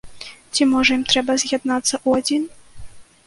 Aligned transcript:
Ці, 0.53 0.65
можа, 0.69 0.95
ім 0.99 1.03
трэба 1.11 1.35
з'яднацца 1.43 1.93
ў 2.07 2.25
адзін? 2.25 2.47